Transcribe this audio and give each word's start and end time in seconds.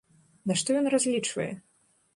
На 0.51 0.57
што 0.61 0.77
ён 0.79 0.91
разлічвае? 0.95 1.51